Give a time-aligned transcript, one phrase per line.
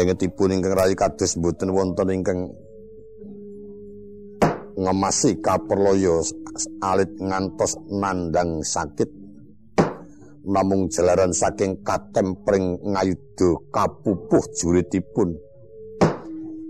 [0.00, 2.48] Engetipun ingkang rayi kados mboten wonten ingkang
[4.80, 6.24] ngemasi kaperloyo
[6.80, 9.12] alit ngantos nandang sakit.
[10.40, 15.36] Namung jalaran saking katempring ngayuda kapupuh juritipun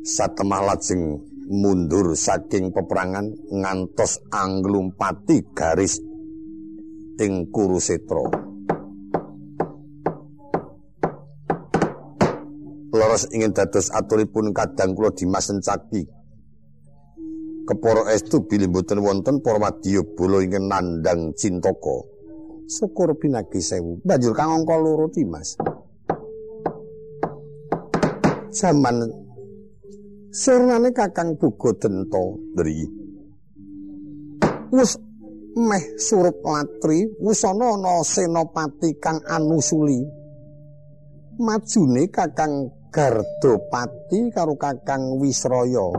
[0.02, 6.02] satemah lajeng mundur saking peperangan ngantos anglumpati garis
[7.22, 8.49] ing kurusetra
[13.10, 16.06] Loros ingin dados aturipun kadang kula Dimas Sencaki
[17.66, 22.06] keporo estu bilih mboten wonten para wadya bala ingkang nandang cintaka
[22.70, 23.98] syukur pinagi sewu.
[24.06, 25.58] Banjur kang angka loro Dimas.
[28.54, 29.10] Zaman
[30.30, 32.86] sirnane kakang buga dento dri.
[34.70, 34.94] Wis
[35.58, 39.98] meh surup latri wis ana ana senopati kang anusuli.
[41.42, 45.94] Majune kakang gardopati karo kakang wisraya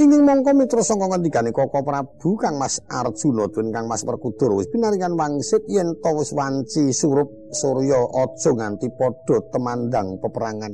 [0.00, 4.64] Ingin mongko mitra sangka ngendikane Koko Prabu Kang Mas Arjuna dun Kang Mas Perkudur wis
[4.72, 10.72] pinaringan wangsit yen to wis wanci surup Surya aja nganti padha temandang peperangan.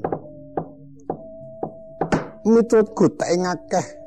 [2.47, 4.06] Miturut gutake ngakeh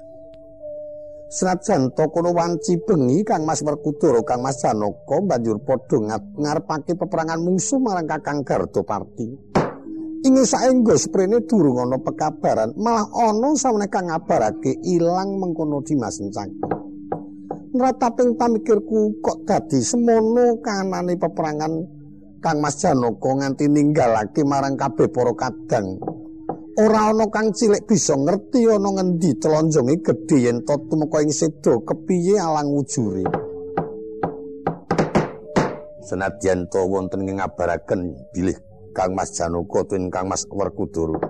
[1.29, 7.37] Senajan to kono wanci bengi Kang Mas Perkudur Kang Mas Janaka banjur padha ngarepake peperangan
[7.37, 9.49] musuh marang Kakang Gardaparti.
[10.19, 16.51] ingin saenggo sprene durung ana pekabaran malah ana samene kang ngabarake ilang mengkono Dimas Encang
[17.69, 21.73] Nrataping pamikirku kok dadi semono kanane peperangan
[22.41, 26.01] Kang Mas Janaka nganti ninggalake marang kabeh para kadang
[26.79, 31.83] ora ana kang cilik bisa ngerti ana ngendi telonjonge gedhe yen to tumeka ing sedo
[31.83, 33.27] kepiye alang wujure
[36.07, 38.57] Senadyan to wonten ngabaraken bilih
[38.97, 41.21] Kang Mas Janaka tuwin Kang Mas Werkudara.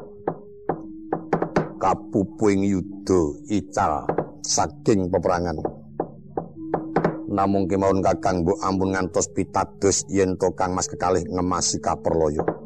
[1.83, 4.07] Kapupuing yuda ical
[4.39, 5.59] saking peperangan.
[7.27, 12.58] Namung kemawon kakang mbok ampun ngantos pitados yen to Kang Mas kekalih ngemasi kaperloyo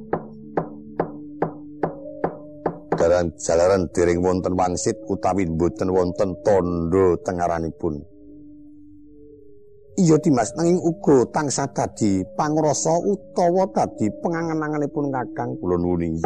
[3.14, 8.02] Daran jalaran dering wonten wangsit utawi mboten wonten tondo tengaranipun
[10.02, 16.18] Iya Dimas nanging uga tansah dadi pangrasa utawa dadi pengangen-angenipun Kakang kula nuwun.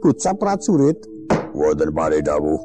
[0.00, 0.96] Bocah prajurit
[1.52, 2.56] wonten pare dawuh.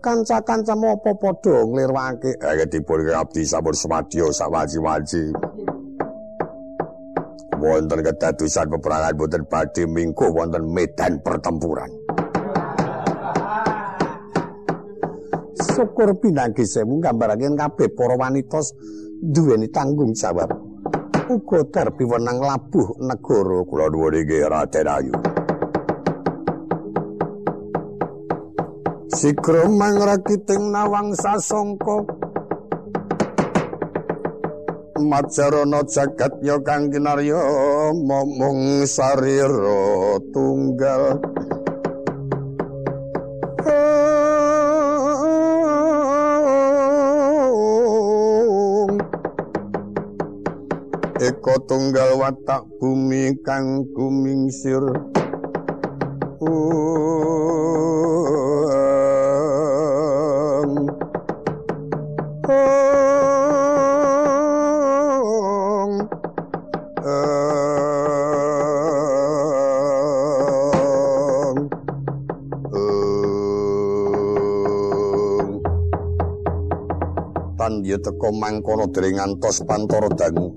[0.00, 5.67] Kanca-kanca apa padha nglirwake eh dipun ngabdi sampun swadya sawaji-waji.
[7.58, 11.90] Wonten kedadosan peperangan boten badhe mingko wonten medan pertempuran.
[15.78, 18.58] syukur pinanggi sewu gambarake kabeh para wanita
[19.22, 20.50] duweni tanggung jawab.
[21.30, 25.14] Uga darbi wenang labuh negara kula nuwun inggih Raden Ayu.
[29.14, 32.17] Sikro mangrakiting nawang sasongko
[34.98, 37.38] Majarana jagat ya kang kinarya
[37.94, 41.22] momong sarira tunggal
[51.22, 54.82] eka tunggal watak bumi kang gumingsir
[56.38, 58.17] Tan
[77.84, 80.56] ya teko mangkono dening ngantos pantara dangu.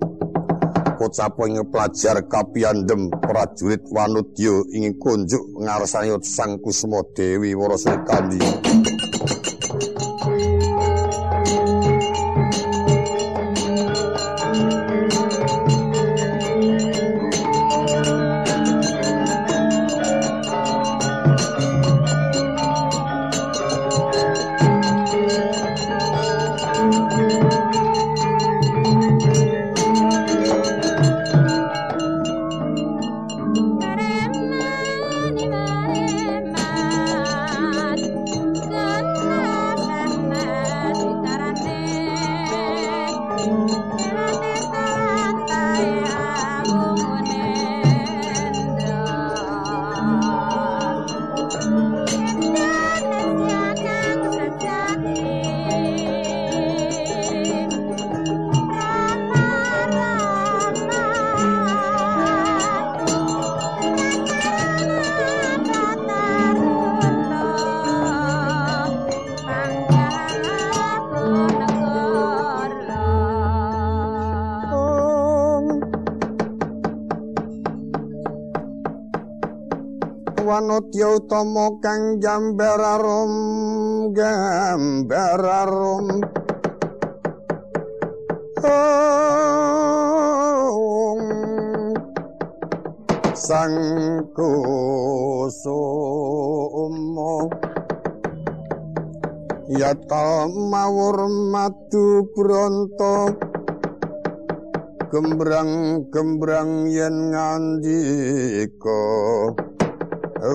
[1.01, 8.37] Pocapo ing pelajar kapiandem prajurit wanudya ing kunjuk ngarsani sang kusuma dewi warasri kandi
[81.03, 83.33] utama kang gambararum
[84.13, 86.05] gambararum
[93.51, 93.75] sang
[94.37, 95.73] kusumo.
[99.71, 103.33] Yata mawur madu bronto.
[105.11, 109.03] Gembrang-gembrang yen ngandika
[110.41, 110.49] kowe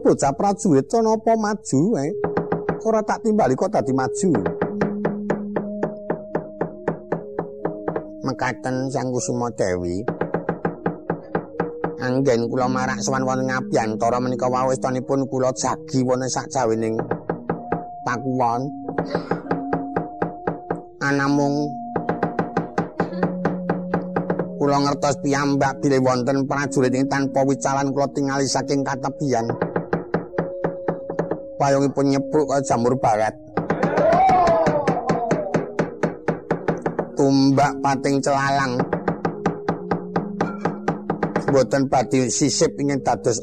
[0.00, 2.16] bocah prajurit napa maju eh?
[2.80, 4.40] Ora tak timbali kok dadi maju.
[8.24, 10.00] Mekaten sang kusuma dewi.
[12.00, 16.96] Anggen kula marak sowan wonten ngabiyantara menika wawestanipun kula jagi wonten sak jawining
[18.02, 18.70] pakuwon
[21.02, 21.70] anamung.
[24.62, 29.50] Kula ngertos piyambak bilih wonten prajurit ing tanpa wicalan kula tingali saking katepian
[31.58, 33.34] payungipun nyepruk kaya jamur barat.
[37.18, 38.78] Tumbak pating celalang.
[41.52, 43.36] Boten badhe sisip ingin dados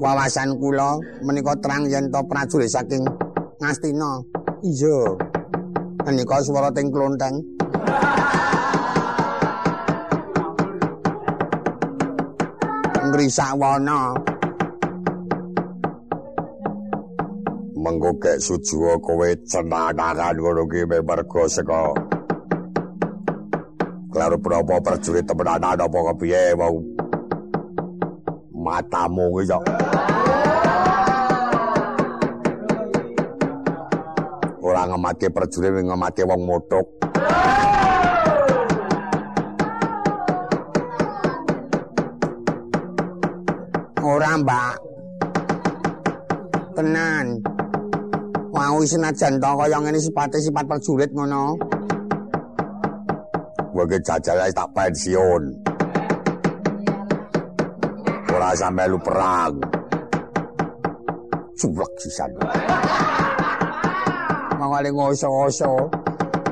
[0.00, 3.04] wawasan kula menika terang yen to prajurit saking
[3.56, 4.20] Ngastina.
[4.60, 5.16] Iya.
[6.04, 7.40] Menika swara teng klonteng.
[13.08, 14.12] Ngrisak wana.
[17.80, 21.94] Mengko kek sujuwa kowe cenanakan ngono ki merga saka
[24.16, 26.82] Lalu berapa prajurit temenan apa kepiye mau
[28.50, 29.54] matamu iki
[34.86, 36.86] Ngemati prajurit ngemati wong motok.
[44.06, 44.74] Ora, Mbak.
[46.78, 47.26] Tenan.
[48.54, 51.58] Mau senajan to kaya ngene sipate sipat prajurit ngono.
[53.74, 55.42] Wage jajal tak pensiun.
[58.32, 59.52] Ora sampe lu perang.
[61.56, 62.30] Cuwek sisan.
[64.76, 65.88] Mangale ngoso-ngoso.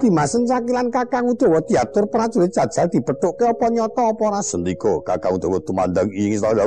[0.01, 5.61] Dimasen cakilan Kakang Udawa diatur prajurit jajal dibethukke apa nyata apa ora sendika Kakang Udawa
[5.61, 6.65] tumandang ing istana.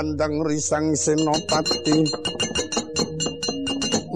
[0.00, 2.08] Mandang risang senopati.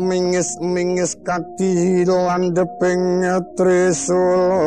[0.01, 3.21] Mingis mingis kadi landeping
[3.53, 4.65] trisula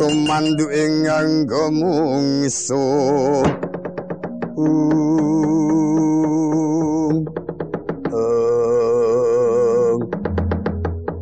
[0.00, 2.80] tumandu ing angga mungsu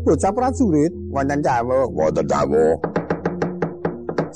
[0.07, 2.76] Bocah prajurit wonten Jawa, wonten Jawa.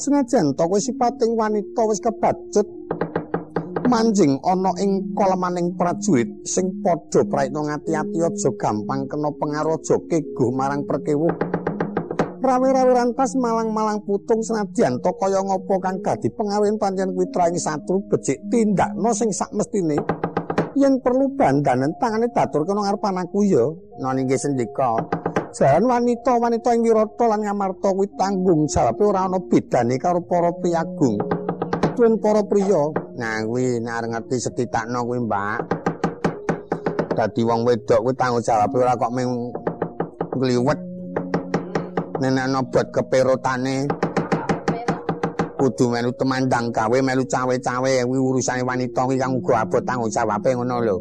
[0.00, 2.64] Senajan to kowe sipating wanita wis kebacut
[3.90, 10.50] manjing ana ing kolemaning prajurit sing padha praitno ngati-ati aja gampang kena pengaruh aja keguh
[10.54, 11.35] marang perkewuh.
[12.40, 18.00] Rawe-rawe rantas malang-malang putung senajan to kaya ngopo kang dadi pengaruhin pancen kuwi traing satru
[18.09, 20.00] becik tindakno sing sak mestine
[20.73, 23.69] yen perlu bandanen tangane datur kena ngarep anakku ya.
[24.00, 25.19] Nang inggih sendika
[25.50, 31.19] jalan wanita-wanita ing wirata lan ngamarta kuwi tanggung jawab ora ana bedane karo para piyagung.
[31.99, 32.95] Tuwin para priya,
[33.45, 35.59] kuwi nek arep ngerti setitakno kuwi, Mbak.
[37.19, 39.50] Dadi wong wedok kuwi tanggung jawab ora kok mung
[40.38, 40.80] ngliwet.
[42.21, 43.90] Nek ana bot keperotane
[45.61, 50.57] kudu melu temandang gawe melu cawe-cawe kuwi urusane wanita kuwi kang uga abot tanggung jawabe
[50.57, 50.97] ngono lho.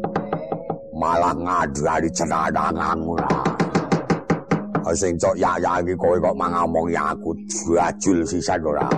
[1.00, 3.29] malah ngadani cenadangangmu lah.
[4.90, 8.88] Sing cok ya-ya iki kowe kok mangomong ya aku jajul sisan ora.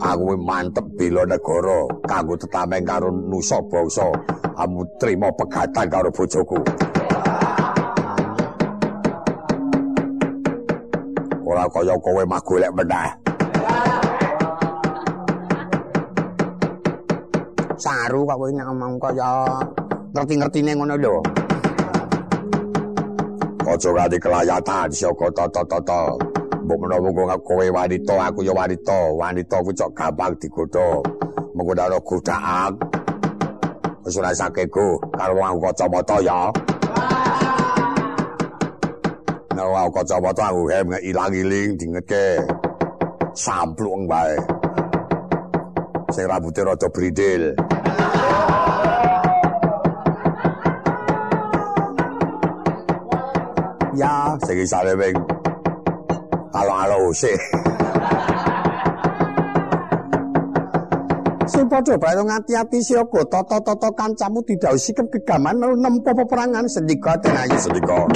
[0.00, 4.08] Aku mantep bela negara kanggo tetameng karo nusa bangsa.
[4.56, 6.58] Kamu trima pegatan karo bojoku.
[11.44, 13.10] Ora kaya kowe mah golek meneh.
[17.76, 19.30] Saru kok kowe ngomong kaya
[20.16, 21.41] ngerti-ngertine ngono lho.
[23.72, 26.12] Aja nganti kelayatan saka tata-tata.
[26.60, 29.16] Mbok menawa kowe wanita, aku ya wanita.
[29.16, 31.00] Wanita kuwi cok gampang digodha.
[31.56, 32.72] Mengko ana godaan.
[34.04, 36.52] Wis ora sakego karo wong kacamata ya.
[39.56, 42.44] Nah, wong kacamata aku hem ilang-iling dingetke.
[43.32, 44.36] Samplung bae.
[46.12, 47.56] Sing rambute rada brindil.
[54.40, 55.16] Sing isane wing
[56.56, 57.36] alo-alo sih.
[61.44, 68.08] Sing padha bae ngati-ati siaga tata-tata kancamu tidak sikep kegaman nempo peperangan sendika tenayu sendika.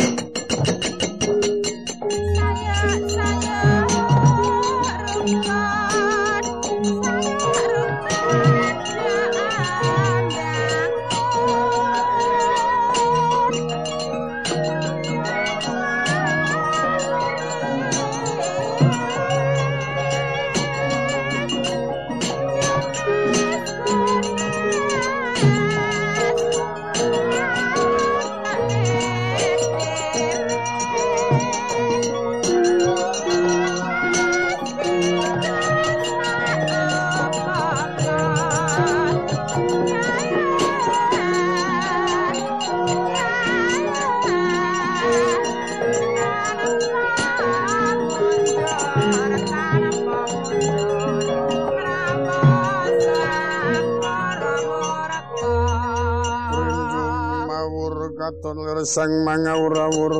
[58.85, 60.12] Sang mangawur-awur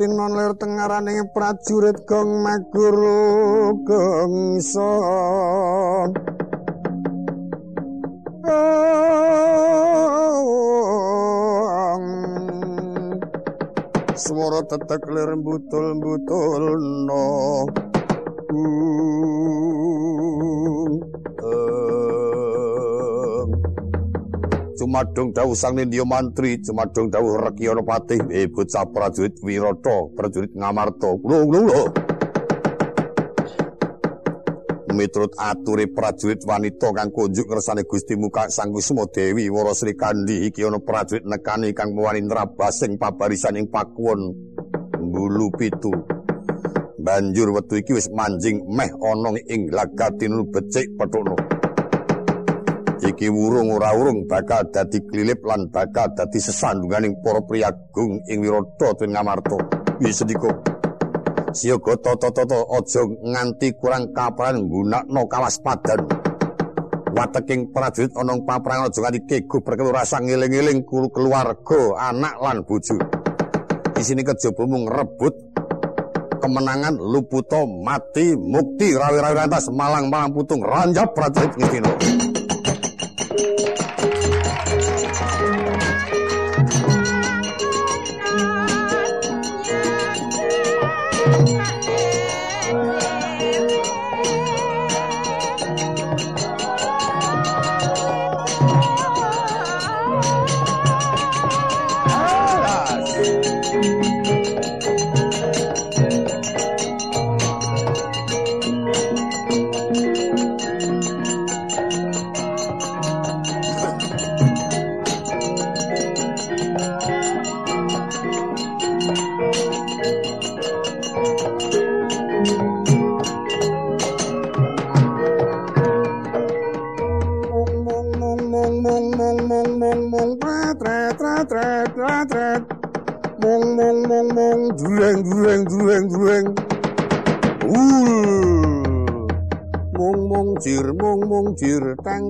[0.00, 4.92] tinon lir tengaraning prajurit gong maguru gongso
[14.22, 16.64] Swara tetek lir butul-butul
[17.06, 17.26] no
[24.92, 31.16] Cumadung dawuh sang Nindya mantri, cumadung dawuh Rekyana Patih, eh bocah prajurit Wirata, prajurit Ngamarta.
[31.16, 31.82] Lho lho lho.
[34.92, 40.44] Miturut aturi prajurit wanita kang kunjuk ngersane Gusti Muka Sang Kusuma Dewi Wara Sri Kandi
[40.52, 44.28] iki ana prajurit nekani kang wanindra basing pabarisan ing pakuwon
[45.00, 45.88] Bulu Pitu.
[47.00, 51.51] Banjur wetu iki wis manjing meh ana ing lagatin becik petukno.
[53.12, 58.96] Iki wurung ora urung bakal dadi klilip lan bakal dadi sesandunganing para priyagung ing wirata
[58.96, 59.60] tuwin ngamarta.
[60.00, 60.48] Wis sedika
[61.52, 66.00] siyaga tata-tata aja nganti kurang kaparan nggunakno kawaspadan
[67.12, 72.96] wateking prajurit ana ing paprangan aja nganti kego perkara rasa ngeling-eling keluarga anak lan bojo.
[74.00, 75.36] Isine kejaba mung rebut
[76.40, 81.54] kemenangan luputo mati mukti rawi-rawi rantas malang-malang putung ranjap prajurit
[83.42, 83.81] Thank you.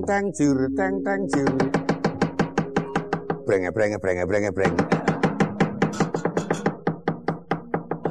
[0.03, 1.51] Teng jur teng teng jur
[3.47, 4.73] breng breng breng breng breng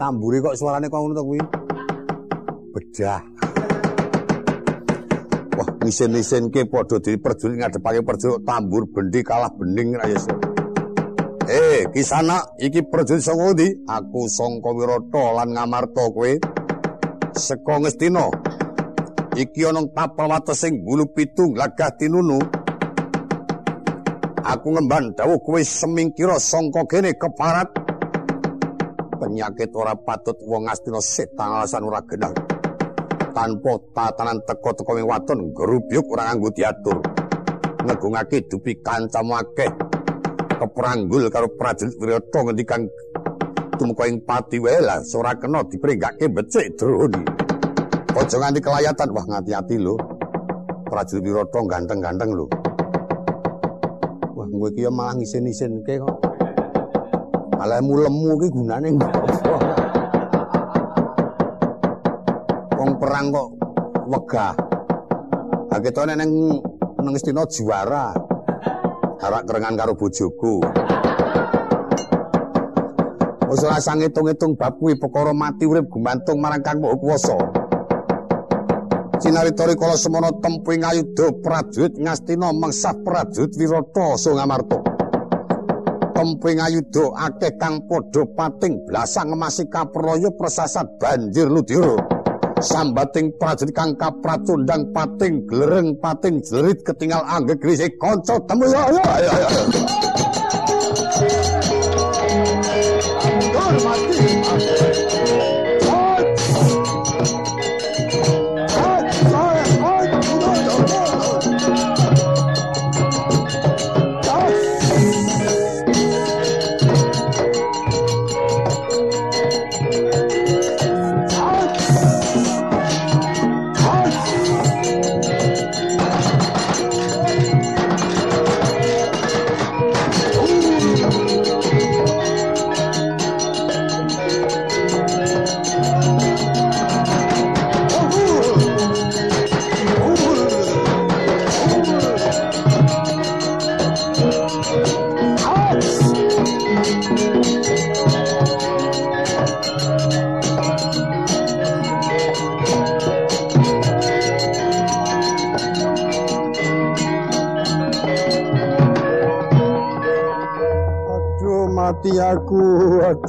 [0.01, 1.41] tambure kok suarane kok ngono to kuwi
[2.73, 3.21] bedah
[5.53, 10.33] Wah, ngisin-isinke padha diperjulit ngadepake perjulit tambur bendi kalah bening ra Yesus.
[11.45, 13.85] Eh, kisana iki perjulit saka ndi?
[13.85, 16.33] Aku sangka Wirata lan Ngamarta kowe.
[17.37, 18.33] Seka Ngestina.
[19.33, 22.37] Iki ana tapal watesing bulu pitung lagah tinunu.
[24.43, 27.71] Aku ngemban dawuh kowe semingkira sangka kene keparat.
[29.17, 32.35] Penyakit ora patut wong Astina setan alasan ora genah.
[33.33, 37.01] tanpa tatanan teko-teko ing waton grubyuk ora nganggo diatur
[37.83, 39.73] ngegungake dupi kancamu akeh
[40.61, 42.83] kepranggul karo prajurit Wirata ngendikan
[43.81, 47.42] tumeka ing pati wae lah ora kena dipringgake becik drone
[48.19, 49.95] aja nganti kelayatan wah ngati-ati lho
[50.89, 52.47] prajurit Wirata ganteng-ganteng lho
[54.37, 56.17] wah kowe iki malah ngisin-isinke kok
[57.57, 58.89] malah lemu iki gunane
[63.03, 63.49] perang kok
[64.07, 64.55] wegah.
[65.75, 66.31] Ha ketone ning
[67.03, 68.15] nang Istina juara.
[69.19, 70.63] Harak kerengan karo bojoku.
[73.51, 77.62] Wis ora sang ngitung-ngitung bab kuwi perkara mati urip gumantung marang Kang Maha Kuwasa.
[79.23, 84.83] Cinaritori kala semana tempuing ayuda prajurit Ngastina mengsah prajurit Wirata Songamarta.
[86.11, 91.95] Tempuing ayuda akeh kang padha pating blasang ngemasi kapraya prasasat banjir ludira.
[92.63, 98.87] sambating prajurit kang kapracundang pating glereng pating jerit ketinggal anggek grisik kanca temu ya
[99.19, 99.51] ya ya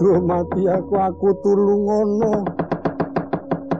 [0.03, 2.43] aduh mati aku aku tulung ngono.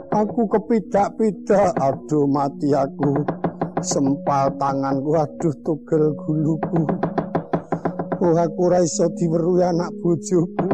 [0.07, 3.27] Aku kepidak-pidak aduh mati aku.
[3.83, 6.88] Sempal tanganku aduh tugel guluku.
[8.23, 10.71] Oh aku ora iso diweruhi anak bojoku.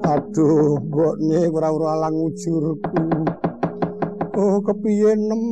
[0.00, 3.04] Aduh mbokne ora ora lang ujurku.
[4.32, 5.44] Oh kepiye nem?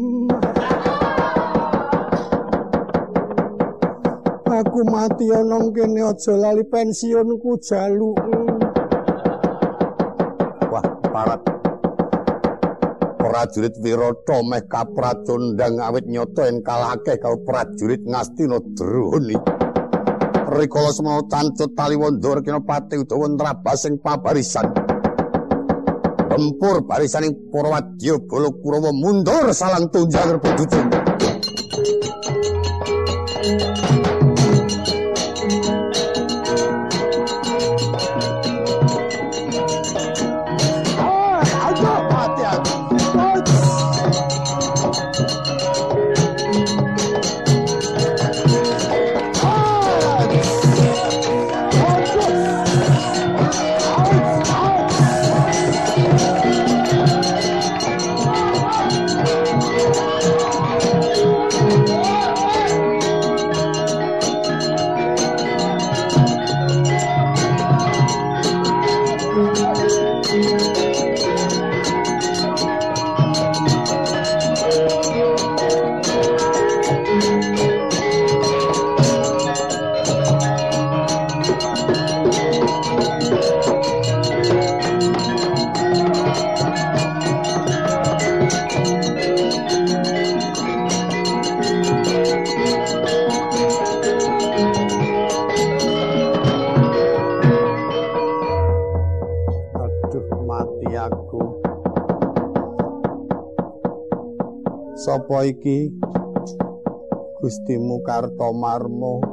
[4.48, 8.39] Aku mati ana kene aja lali pensiunku jaluk.
[11.10, 11.42] Wah, parat.
[13.18, 19.34] Prajurit Wirata meh kapracundang awit nyoto yen kalahake karo prajurit Ngastina Droni.
[20.50, 24.70] Rikala semana tancut tali wandor kena pati utawa nrabasing pabarisan.
[26.30, 30.99] Tempur barisaning para wadya bala Kurawa mundur salang tunjang rebututu.
[105.00, 105.88] Sapa iki
[107.40, 109.24] Gustimu Kartomarmo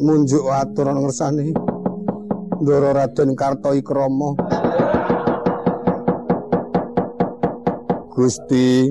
[0.00, 1.52] munjuk atur ngersane
[2.64, 4.32] Ndoro Raden Karto Ikrama
[8.16, 8.88] Gusti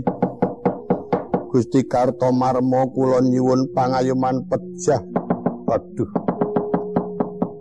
[1.50, 5.02] Gusti Kartomarma kula nyuwun pangayoman pejah.
[5.66, 6.12] Aduh.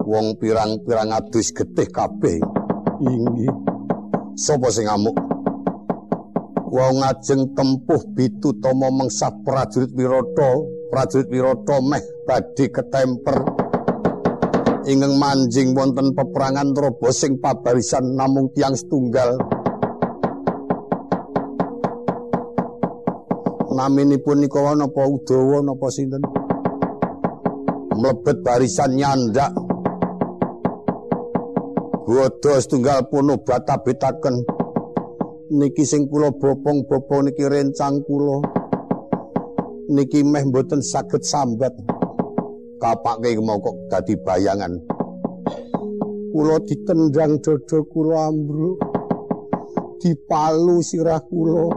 [0.04, 2.36] Wong pirang-pirang adus getih kabeh.
[3.00, 3.54] Inggih.
[4.36, 5.23] Sopo sing ngamuk?
[6.74, 10.58] Wong ngajeng tempuh bitutama mengsah prajurit Wirata,
[10.90, 13.38] prajurit Wirata meh badhe ketemper.
[14.90, 19.38] Ingeng manjing wonten peperangan robo sing pabarisan namung tiang setunggal.
[23.74, 26.22] naminipun nika napa Udawa napa sinten
[27.94, 29.50] mlebet barisan nyandak
[32.04, 34.63] Godo setunggal pun obat abetaken
[35.54, 38.42] niki sing kula bopong-bopong niki rencang kula.
[39.94, 41.74] Niki meh mboten saged sambat.
[42.82, 44.74] Kapake mau kok dadi bayangan.
[46.34, 48.78] Kula ditendang dada kula ambruk.
[50.02, 51.70] Dipalu sirah kula.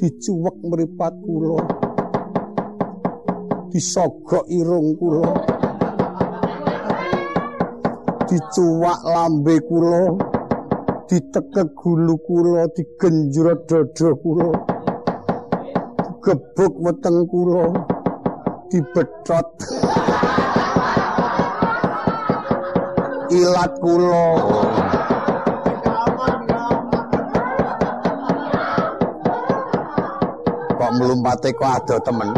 [0.00, 1.60] Dicuwek mripat kula.
[3.68, 5.28] Disogok irung kula.
[8.24, 10.33] Dicuwak lambe kula
[11.08, 14.50] ditekek gulu kula digenjrot dada kula
[16.24, 17.64] gebuk weteng kula
[18.70, 19.48] dibethot
[23.30, 24.26] ilat kula
[30.94, 32.30] mlumpate kok ado temen.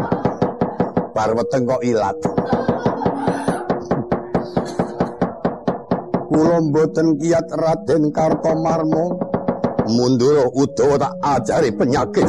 [1.14, 2.16] Bar weteng kok ilat.
[6.36, 9.16] Kula mboten kiat Raden Kartomarmo.
[9.88, 12.28] Mundur Udawa tak ajari penyakit.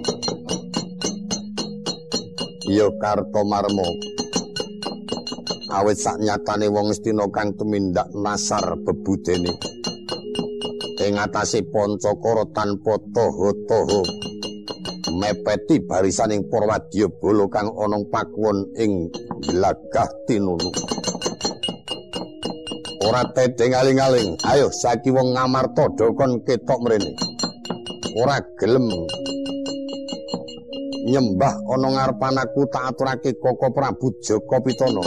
[2.72, 3.84] Ya Kartomarmo.
[5.76, 9.52] Awit sak nyatane wong Astina kang tumindak nasar bebudene.
[11.04, 14.02] Ing atase Pancakara tanpa toho-toho
[15.12, 19.12] mepeti barisaning Purwadya Bala kang ana pakuwon ing
[19.44, 21.01] Glagah Tinunu.
[23.06, 24.38] Ora tedeng aling-aling.
[24.46, 27.12] Ayo saiki wong ngamarta dokon ketok mrene.
[28.18, 28.86] Ora gelem.
[31.02, 35.02] Nyembah ana ngarepan aku tak aturake Koko Prabu Joko Pitana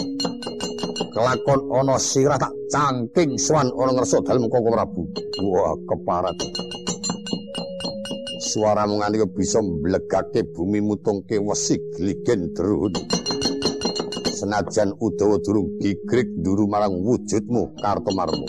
[1.15, 5.03] kelakon ana sirah tak cangking swan ana ngerso dalem Koko Prabu.
[5.47, 6.35] Wah keparat.
[8.45, 12.93] Suaramu nganti bisa mblegake bumi mutungke wesi gligen drun
[14.35, 18.47] senajan Udawa durung gigrik nduru marang wujudmu Kartomarmo.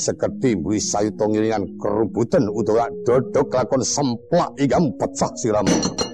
[0.00, 6.07] Sekedhi mburi sayuta ngiringan kerubutan Udawa dodok lakon semplak igam pecah siramu.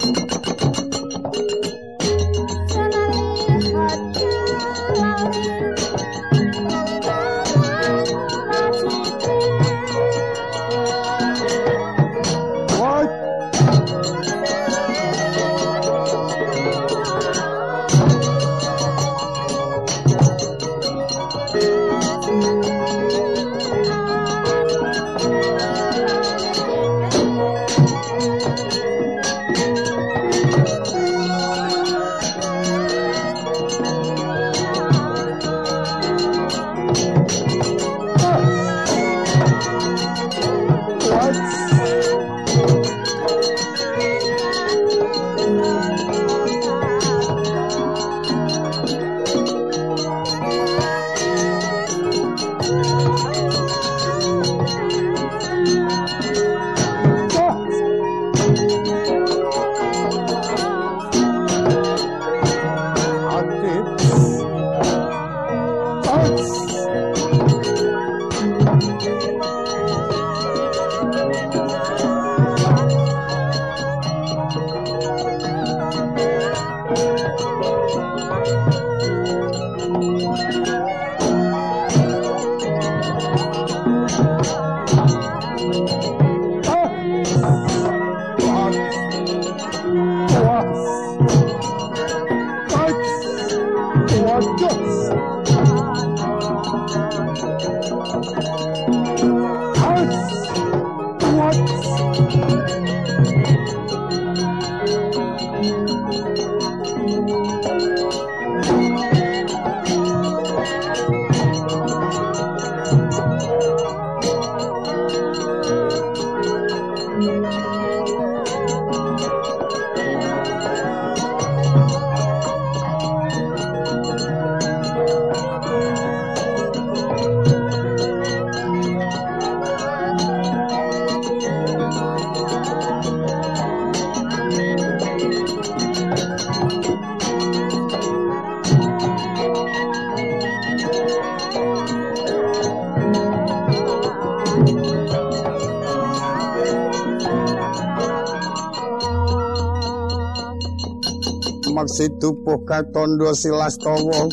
[151.95, 154.27] Maksi tupuh katondo silastawa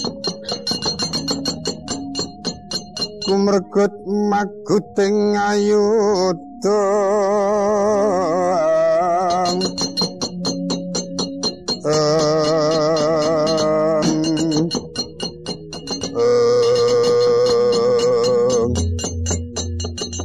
[3.22, 3.94] kumregut
[4.34, 6.82] maguting ayuda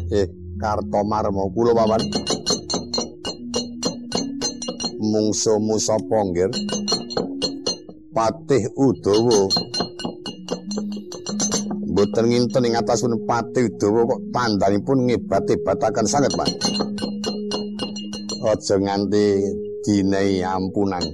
[0.08, 0.24] Eh,
[0.56, 2.00] Karto Marmo, kula wawan.
[5.04, 6.48] Mungsu Musa Ponggir.
[8.16, 9.44] Patih Udawa.
[11.84, 16.48] Mboten nginten ing atasun Patih Udawa kok tandhanipun ngebat-ebataken sanget, Pak.
[18.40, 19.52] Aja nganti
[19.84, 21.04] dinehi ampunan.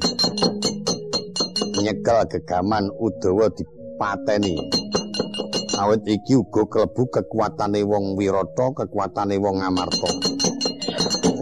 [1.83, 4.55] Nyekel gegaman Udawa dipateni.
[5.83, 10.07] Awit iki uga klebu kekuatane wong Wirata, kekuatane wong Amarta.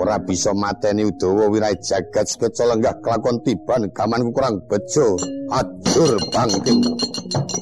[0.00, 5.20] Ora bisa mateni Udawa wirai jagat sekeca lenggah kelakon tiban gamanku kurang bejo.
[5.50, 7.59] Ajur bangking.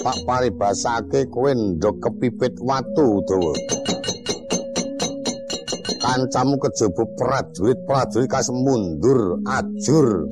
[0.00, 3.52] Pak paribasake kowe ndok kepipit watu Udawa.
[6.00, 10.24] Kancamu kejaba prajurit-prajurit kas mundur ajur.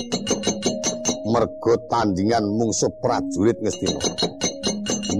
[1.28, 4.00] Mergo tandingan mungsuh prajurit Ngastina.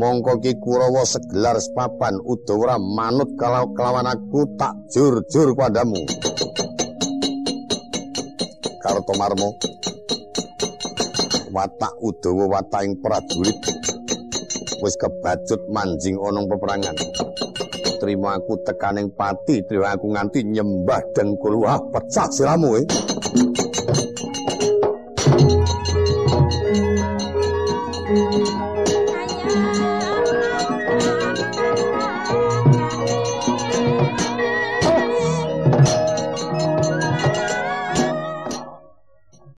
[0.00, 6.00] Mongko ki Kurawa segelar sepapan Udawa manut kalau kelawan aku tak jur-jur padamu.
[8.80, 9.60] Kartomarmo
[11.52, 13.60] watak Udawa wataking prajurit
[14.82, 16.96] wis kebacut manjing ana peperangan.
[17.98, 21.66] Terima aku tekaning pati, terima aku nganti nyembah dengkul.
[21.66, 22.86] Wah, pecah siramu eh.